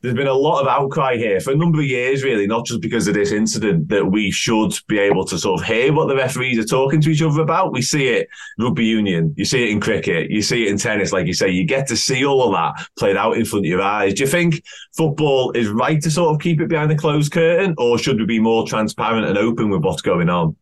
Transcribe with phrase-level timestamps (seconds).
[0.00, 2.80] there's been a lot of outcry here for a number of years, really, not just
[2.80, 6.14] because of this incident, that we should be able to sort of hear what the
[6.14, 7.72] referees are talking to each other about.
[7.72, 11.12] We see it rugby union, you see it in cricket, you see it in tennis,
[11.12, 13.70] like you say, you get to see all of that played out in front of
[13.70, 14.14] your eyes.
[14.14, 14.62] Do you think
[14.96, 18.26] football is right to sort of keep it behind the closed curtain, or should we
[18.26, 20.54] be more transparent and open with what's going on?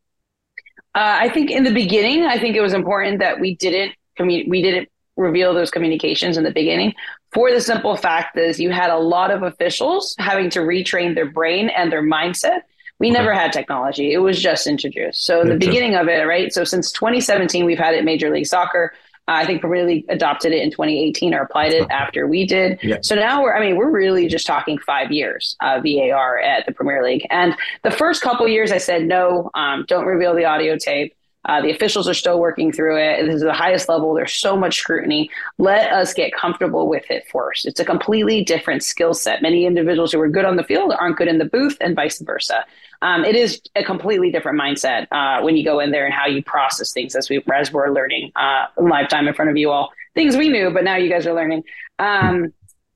[0.95, 4.49] Uh, I think in the beginning, I think it was important that we didn't commu-
[4.49, 6.95] we didn't reveal those communications in the beginning
[7.37, 11.31] for the simple fact is you had a lot of officials having to retrain their
[11.31, 12.61] brain and their mindset.
[12.99, 14.15] We never had technology.
[14.15, 15.27] It was just introduced.
[15.27, 16.51] So the beginning of it, right?
[16.51, 18.95] So since 2017, we've had it Major League Soccer.
[19.29, 22.79] Uh, I think Premier League adopted it in 2018 or applied it after we did.
[22.83, 22.99] Yeah.
[23.03, 26.73] So now we're, I mean, we're really just talking five years uh, VAR at the
[26.73, 27.27] Premier League.
[27.29, 31.15] And the first couple years, I said no, um, don't reveal the audio tape.
[31.47, 33.25] Uh, the officials are still working through it.
[33.25, 34.15] This is the highest level.
[34.15, 35.31] There's so much scrutiny.
[35.59, 37.67] Let us get comfortable with it first.
[37.67, 39.43] It's a completely different skill set.
[39.43, 42.21] Many individuals who are good on the field aren't good in the booth, and vice
[42.21, 42.65] versa.
[43.03, 46.27] Um, it is a completely different mindset uh, when you go in there and how
[46.27, 49.93] you process things as we as we're learning uh, lifetime in front of you all.
[50.15, 51.63] Things we knew, but now you guys are learning.
[51.99, 52.53] Um,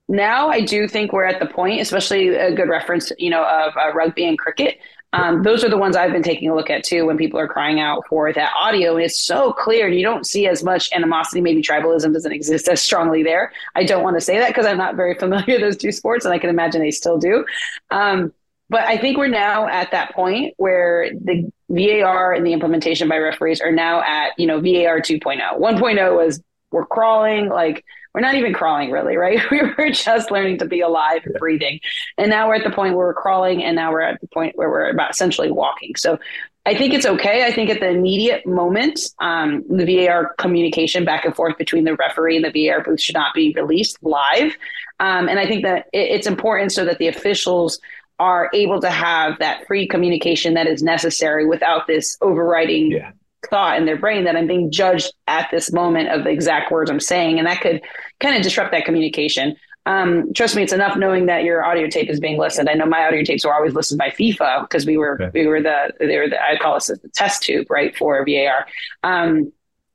[0.09, 3.77] now I do think we're at the point, especially a good reference, you know, of
[3.77, 4.79] uh, rugby and cricket.
[5.13, 7.49] Um, those are the ones I've been taking a look at too when people are
[7.49, 8.95] crying out for that audio.
[8.95, 9.87] And it's so clear.
[9.87, 11.41] And you don't see as much animosity.
[11.41, 13.53] Maybe tribalism doesn't exist as strongly there.
[13.75, 16.25] I don't want to say that because I'm not very familiar with those two sports,
[16.25, 17.45] and I can imagine they still do.
[17.91, 18.33] Um,
[18.69, 23.19] but I think we're now at that point where the VAR and the implementation by
[23.19, 25.59] referees are now at, you know, VAR 2.0.
[25.59, 27.85] 1.0 was we're crawling, like
[28.15, 29.41] we're not even crawling really, right?
[29.51, 31.81] We were just learning to be alive and breathing.
[32.19, 34.57] And now we're at the point where we're crawling and now we're at the point
[34.57, 35.95] where we're about essentially walking.
[35.97, 36.19] So
[36.67, 37.47] I think it's okay.
[37.47, 41.95] I think at the immediate moment, um, the VAR communication back and forth between the
[41.95, 44.53] referee and the VAR booth should not be released live.
[44.99, 47.81] Um, and I think that it, it's important so that the officials
[48.19, 53.13] are able to have that free communication that is necessary without this overriding Yeah.
[53.49, 56.91] Thought in their brain that I'm being judged at this moment of the exact words
[56.91, 57.39] I'm saying.
[57.39, 57.81] And that could
[58.19, 59.57] kind of disrupt that communication.
[59.87, 62.69] Um, trust me, it's enough knowing that your audio tape is being listened.
[62.69, 65.31] I know my audio tapes were always listened by FIFA because we were Okay.
[65.41, 68.67] we were the they were the I call it the test tube right for VAR.
[69.03, 69.53] Um,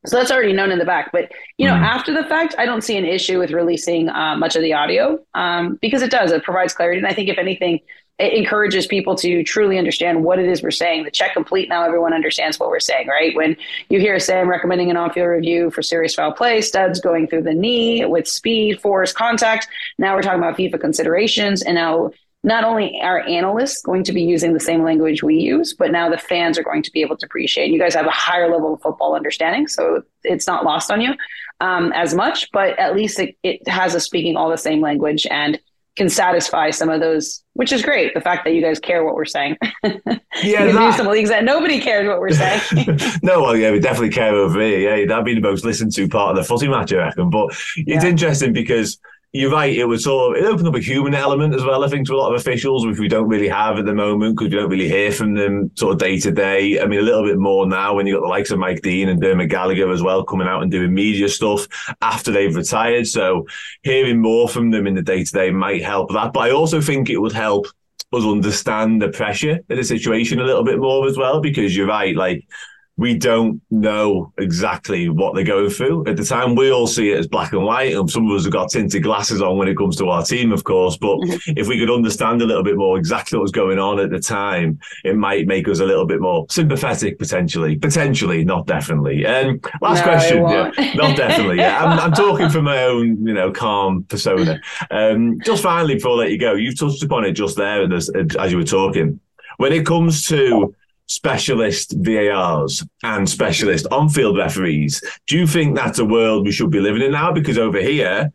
[0.07, 1.11] so that's already known in the back.
[1.11, 1.81] But you know, Mhm.
[1.83, 5.19] after the fact, I don't see an issue with releasing uh, much of the audio
[5.35, 6.31] um, because it does.
[6.31, 7.79] It provides clarity, and I think if anything,
[8.17, 11.03] it encourages people to truly understand what it is we're saying.
[11.03, 13.35] The check complete now, everyone understands what we're saying, right?
[13.35, 13.57] When
[13.89, 17.53] you hear Sam recommending an on-field review for serious foul play, studs going through the
[17.53, 19.67] knee with speed, force, contact.
[19.97, 22.11] Now we're talking about FIFA considerations, and now
[22.45, 26.09] not only are analysts going to be using the same language we use, but now
[26.09, 27.71] the fans are going to be able to appreciate.
[27.71, 31.15] You guys have a higher level of football understanding, so it's not lost on you
[31.59, 35.25] um, as much, but at least it, it has us speaking all the same language
[35.29, 35.59] and
[35.95, 38.13] can satisfy some of those, which is great.
[38.13, 39.57] The fact that you guys care what we're saying.
[40.43, 42.59] Yeah, that- some leagues that nobody cares what we're saying.
[43.23, 44.97] no, well, yeah, we definitely care over here.
[44.97, 47.29] Yeah, that'd be the most listened to part of the footy match, I reckon.
[47.29, 48.09] But it's Yeah.
[48.09, 48.99] interesting because
[49.35, 49.75] you're right.
[49.75, 52.13] It was sort of, it opened up a human element as well, I think, to
[52.13, 54.69] a lot of officials, which we don't really have at the moment because we don't
[54.69, 56.79] really hear from them sort of day to day.
[56.79, 59.09] I mean, a little bit more now when you've got the likes of Mike Dean
[59.09, 61.67] and Dermot Gallagher as well coming out and doing media stuff
[62.01, 63.07] after they've retired.
[63.07, 63.45] So
[63.83, 66.31] hearing more from them in the day to day might help that.
[66.31, 67.67] But I also think it would help
[68.13, 71.87] us understand the pressure of the situation a little bit more as well, because you're
[71.87, 72.47] right, like
[72.97, 76.07] we don't know exactly what they're going through.
[76.07, 78.45] At the time, we all see it as black and white, and some of us
[78.45, 80.95] have got tinted glasses on when it comes to our team, of course.
[80.95, 84.11] But if we could understand a little bit more exactly what was going on at
[84.11, 87.75] the time, it might make us a little bit more sympathetic, potentially.
[87.75, 89.25] Potentially, not definitely.
[89.25, 91.57] And last No, question, yeah, not definitely.
[91.57, 94.61] Yeah, I'm, I'm talking from my own, you know, calm persona.
[94.89, 98.09] Um, just finally, before I let you go, you've touched upon it just there as,
[98.09, 99.19] as you were talking.
[99.57, 100.73] When it comes to
[101.07, 105.03] specialist VARs and specialist on-field referees.
[105.27, 107.31] Do you think that's a world we should be living in now?
[107.31, 108.31] Because over here,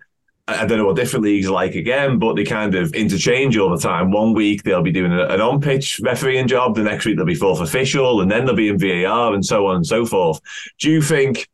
[0.48, 3.70] I don't know what different leagues are like again, but they kind of interchange all
[3.70, 4.10] the time.
[4.10, 7.34] One week they'll be doing an on pitch refereeing job, the next week they'll be
[7.34, 10.40] fourth official, and then they'll be in VAR and so on and so forth.
[10.78, 11.48] Do you think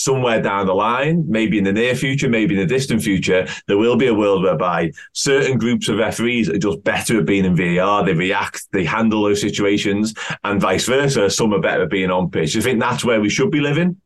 [0.00, 3.78] somewhere down the line, maybe in the near future, maybe in the distant future, there
[3.78, 7.54] will be a world whereby certain groups of referees are just better at being in
[7.54, 10.14] VAR, they react, they handle those situations,
[10.44, 12.52] and vice versa, some are better at being on pitch.
[12.52, 14.00] Do you think that's where we should be living?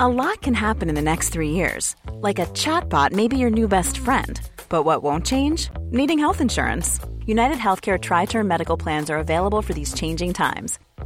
[0.00, 1.96] A lot can happen in the next three years.
[2.12, 4.40] Like a chatbot may be your new best friend.
[4.68, 5.70] But what won't change?
[5.90, 7.00] Needing health insurance.
[7.26, 10.78] United Healthcare Tri Term Medical Plans are available for these changing times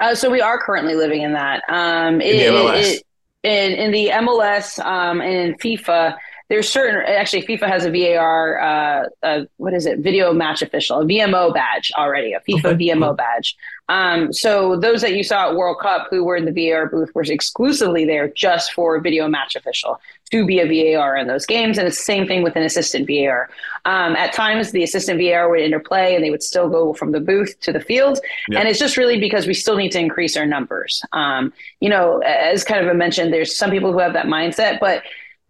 [0.00, 1.62] Uh, so we are currently living in that.
[1.68, 3.02] Um, it, in, the it,
[3.42, 6.16] in, in, the MLS um, and in FIFA,
[6.48, 11.00] there's certain actually FIFA has a VAR uh, uh, what is it video match official
[11.00, 12.88] a VMO badge already a FIFA okay.
[12.88, 13.56] VMO badge.
[13.88, 17.14] Um, so those that you saw at World Cup who were in the VAR booth
[17.14, 20.00] were exclusively there just for video match official
[20.32, 23.06] to be a VAR in those games, and it's the same thing with an assistant
[23.06, 23.48] VAR.
[23.84, 27.20] Um, at times, the assistant VAR would interplay, and they would still go from the
[27.20, 28.18] booth to the field,
[28.52, 31.00] and it's just really because we still need to increase our numbers.
[31.12, 34.80] Um, you know, as kind of I mentioned, there's some people who have that mindset,
[34.80, 35.04] but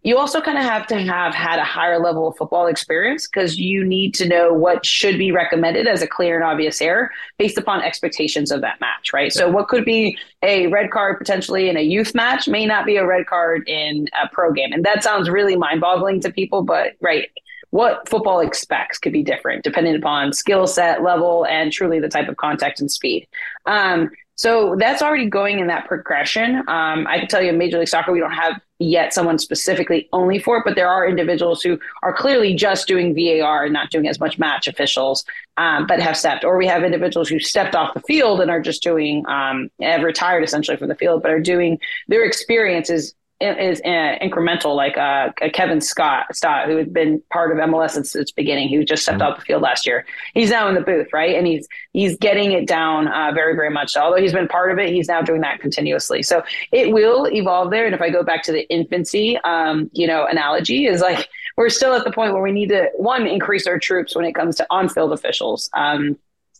[0.07, 3.59] you also kind of have to have had a higher level of football experience because
[3.59, 7.57] you need to know what should be recommended as a clear and obvious error based
[7.57, 9.33] upon expectations of that match, right?
[9.33, 12.95] So, what could be a red card potentially in a youth match may not be
[12.95, 14.71] a red card in a pro game.
[14.71, 17.27] And that sounds really mind boggling to people, but right.
[17.71, 22.29] What football expects could be different depending upon skill set level and truly the type
[22.29, 23.27] of contact and speed.
[23.65, 26.57] Um, so that's already going in that progression.
[26.69, 30.07] Um, I can tell you in Major League Soccer, we don't have yet someone specifically
[30.13, 33.89] only for it, but there are individuals who are clearly just doing VAR and not
[33.89, 35.25] doing as much match officials,
[35.57, 36.43] um, but have stepped.
[36.43, 40.03] Or we have individuals who stepped off the field and are just doing, um, have
[40.03, 45.29] retired essentially from the field, but are doing their experiences is uh, incremental, like uh,
[45.53, 48.67] Kevin Stott, Stott, who had been part of MLS since its beginning.
[48.67, 49.31] He just stepped mm-hmm.
[49.31, 50.05] off the field last year.
[50.33, 53.69] He's now in the booth, right, and he's he's getting it down uh, very, very
[53.69, 53.95] much.
[53.95, 56.23] Although he's been part of it, he's now doing that continuously.
[56.23, 57.85] So it will evolve there.
[57.85, 61.27] And if I go back to the infancy, um, you know, analogy is like
[61.57, 64.33] we're still at the point where we need to one increase our troops when it
[64.33, 65.69] comes to on-field officials.
[65.73, 66.17] Um,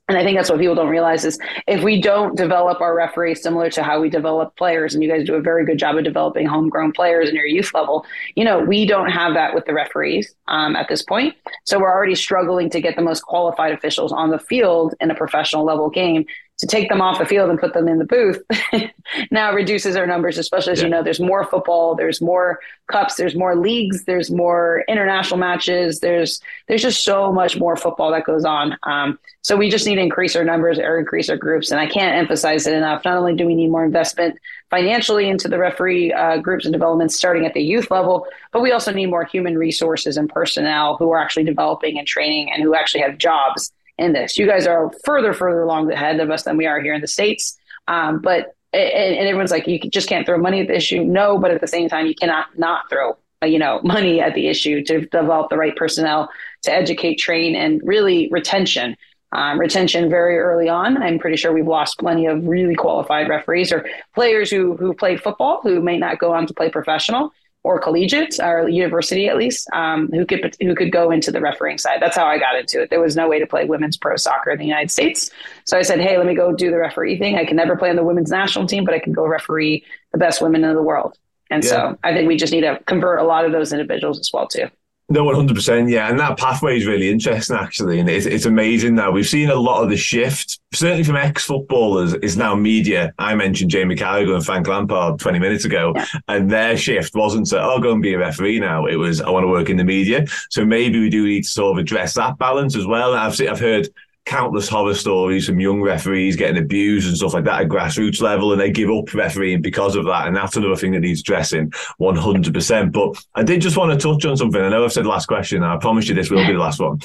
[0.07, 1.37] and I think that's what people don't realize is
[1.67, 5.25] if we don't develop our referees similar to how we develop players, and you guys
[5.25, 8.59] do a very good job of developing homegrown players in your youth level, you know,
[8.59, 11.35] we don't have that with the referees um, at this point.
[11.65, 15.15] So we're already struggling to get the most qualified officials on the field in a
[15.15, 16.25] professional level game
[16.59, 18.41] to take them off the field and put them in the booth
[19.31, 20.85] now reduces our numbers, especially as yeah.
[20.85, 25.99] you know, there's more football, there's more cups, there's more leagues, there's more international matches,
[25.99, 28.75] there's there's just so much more football that goes on.
[28.83, 31.71] Um, so we just need to increase our numbers or increase our groups.
[31.71, 33.05] And I can't emphasize it enough.
[33.05, 34.37] Not only do we need more investment
[34.69, 38.71] financially into the referee uh, groups and development starting at the youth level, but we
[38.71, 42.75] also need more human resources and personnel who are actually developing and training and who
[42.75, 44.37] actually have jobs in this.
[44.37, 47.07] You guys are further, further along ahead of us than we are here in the
[47.07, 47.57] States.
[47.87, 51.03] Um, but, and, and, everyone's like, you just can't throw money at the issue.
[51.03, 54.47] No, but at the same time, you cannot not throw, you know, money at the
[54.47, 56.29] issue to develop the right personnel
[56.63, 58.95] to educate, train, and really retention.
[59.33, 61.01] Um, retention very early on.
[61.01, 63.85] I'm pretty sure we've lost plenty of really qualified referees or
[64.15, 67.33] players who who played football who may not go on to play professional
[67.67, 71.77] or collegiate or university at least um, who could who could go into the refereeing
[71.77, 71.97] side.
[71.99, 72.89] That's how I got into it.
[72.89, 75.29] There was no way to play women's pro soccer in the United States,
[75.65, 77.35] so I said, "Hey, let me go do the referee thing.
[77.35, 79.83] I can never play on the women's national team, but I can go referee
[80.13, 81.17] the best women in the world."
[81.49, 81.69] And yeah.
[81.69, 84.47] so I think we just need to convert a lot of those individuals as well
[84.47, 84.69] too.
[85.09, 88.45] No, one hundred percent, yeah, and that pathway is really interesting, actually, and it's, it's
[88.45, 89.09] amazing now.
[89.09, 93.13] We've seen a lot of the shift, certainly from ex-footballers, is now media.
[93.17, 96.05] I mentioned Jamie Carragher and Frank Lampard twenty minutes ago, yeah.
[96.27, 98.85] and their shift wasn't to "I'll oh go and be a referee now.
[98.85, 100.25] It was I want to work in the media.
[100.49, 103.13] So maybe we do need to sort of address that balance as well.
[103.13, 103.87] I've seen, I've heard
[104.27, 108.51] countless horror stories from young referees getting abused and stuff like that at grassroots level,
[108.51, 110.27] and they give up refereeing because of that.
[110.27, 112.91] And that's another thing that needs addressing 100%.
[112.91, 114.61] But I did just want to touch on something.
[114.61, 116.79] I know I've said last question, and I promise you this will be the last
[116.79, 116.99] one.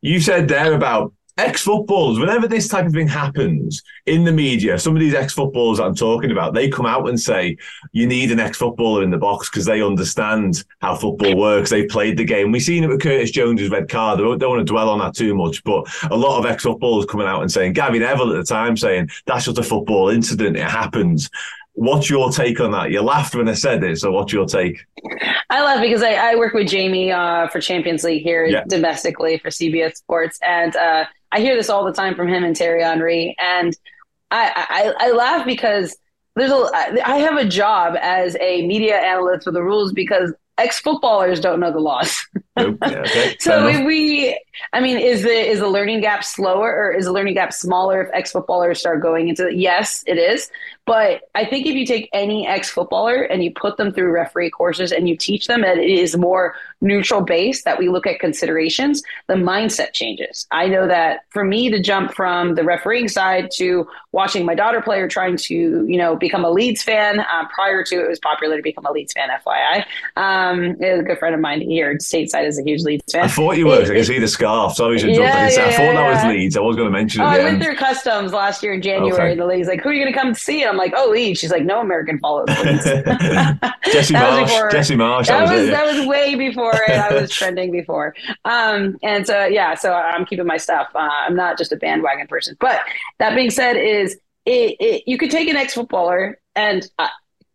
[0.00, 4.78] You said there about ex footballers, whenever this type of thing happens in the media,
[4.78, 7.56] some of these ex footballers I'm talking about, they come out and say,
[7.92, 11.70] you need an ex footballer in the box because they understand how football works.
[11.70, 12.52] They've played the game.
[12.52, 14.20] We've seen it with Curtis Jones's red card.
[14.20, 17.06] I don't want to dwell on that too much, but a lot of ex footballers
[17.06, 20.56] coming out and saying, Gary Neville at the time saying, that's just a football incident.
[20.56, 21.30] It happens.
[21.74, 22.90] What's your take on that?
[22.90, 24.84] You laughed when I said it, so what's your take?
[25.48, 28.64] I laugh because I, I work with Jamie uh, for Champions League here yeah.
[28.68, 32.56] domestically for CBS Sports, and uh, I hear this all the time from him and
[32.56, 33.76] Thierry Henry, and
[34.30, 35.96] I, I, I laugh because
[36.36, 36.68] there's a
[37.06, 41.60] I have a job as a media analyst for the rules because ex footballers don't
[41.60, 42.26] know the laws.
[42.56, 42.78] Nope.
[42.82, 43.36] Yeah, okay.
[43.40, 44.38] so if we,
[44.72, 48.02] I mean, is the is the learning gap slower or is the learning gap smaller
[48.02, 49.48] if ex footballers start going into?
[49.48, 49.56] it?
[49.56, 50.50] Yes, it is.
[50.84, 54.50] But I think if you take any ex footballer and you put them through referee
[54.50, 58.18] courses and you teach them that it is more neutral based, that we look at
[58.18, 60.46] considerations, the mindset changes.
[60.50, 64.82] I know that for me to jump from the refereeing side to watching my daughter
[64.82, 68.18] play or trying to, you know, become a Leeds fan, uh, prior to it was
[68.18, 69.84] popular to become a Leeds fan, FYI.
[70.16, 73.24] Um, a good friend of mine here, stateside, is a huge Leeds fan.
[73.24, 73.82] I thought you were.
[73.82, 74.74] I can see the scarf.
[74.74, 76.56] So I, was yeah, yeah, I thought yeah, that was Leeds.
[76.56, 77.24] I was going to mention it.
[77.24, 79.12] Oh, I went through customs last year in January.
[79.12, 79.32] Okay.
[79.32, 80.62] And the lady's like, who are you going to come see?
[80.62, 81.40] And I'm like, oh, Leeds.
[81.40, 82.84] She's like, no American follows Leeds.
[83.92, 84.46] Jesse Marsch.
[84.46, 85.26] Before, Jesse Marsch.
[85.26, 86.90] That, that was, it, that was way before it.
[86.90, 88.14] I was trending before.
[88.44, 90.88] Um, and so yeah, so I'm keeping my stuff.
[90.94, 92.56] Uh, I'm not just a bandwagon person.
[92.60, 92.80] But
[93.18, 97.08] that being said, is it, it you could take an ex footballer and uh,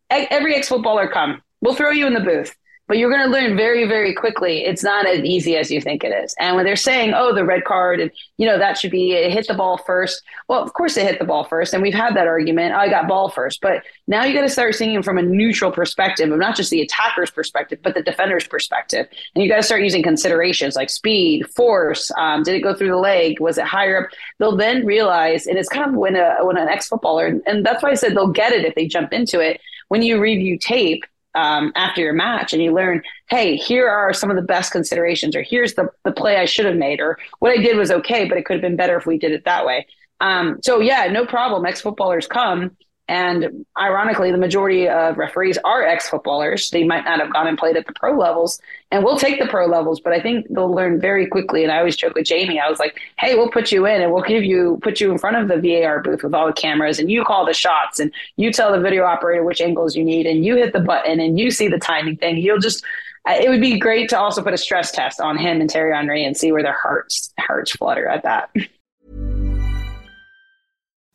[0.10, 1.42] every ex footballer come.
[1.62, 2.56] We'll throw you in the booth
[2.88, 4.64] but you're going to learn very very quickly.
[4.64, 6.34] It's not as easy as you think it is.
[6.40, 9.48] And when they're saying oh the red card and you know that should be hit
[9.48, 10.24] the ball first.
[10.48, 12.74] Well of course they hit the ball first and we've had that argument.
[12.74, 13.62] Oh, i got ball first.
[13.62, 16.82] But now you got to start seeing from a neutral perspective of not just the
[16.82, 19.08] attacker's perspective but the defender's perspective.
[19.36, 22.90] And you got to start using considerations like speed force um, did it go through
[22.90, 23.40] the leg?
[23.40, 24.12] Was it higher up?
[24.40, 27.90] They'll then realize and it's kind of when a when an ex-footballer and that's why
[27.92, 29.60] i said they'll get it if they jump into it.
[29.90, 31.06] When you review tape
[31.38, 35.36] um, after your match and you learn, hey, here are some of the best considerations,
[35.36, 38.28] or here's the, the play I should have made, or what I did was okay,
[38.28, 39.86] but it could have been better if we did it that way.
[40.20, 41.66] Um, so yeah, no problem.
[41.66, 42.76] Ex footballers come
[43.10, 46.70] and ironically, the majority of referees are ex footballers.
[46.72, 48.60] They might not have gone and played at the pro levels,
[48.92, 51.64] and we'll take the pro levels, but I think they'll learn very quickly.
[51.64, 54.12] And I always joke with Jamie, I was like, hey, we'll put you in and
[54.12, 57.00] we'll give you, put you in front of the VAR booth with all the cameras,
[57.00, 60.26] and you call the shots, and you tell the video operator which angles you need,
[60.26, 62.38] and you hit the button, and you see the timing thing.
[62.38, 62.84] You'll just,
[63.26, 66.26] it would be great to also put a stress test on him and Thierry Henry
[66.26, 68.50] and see where their hearts hearts flutter at that.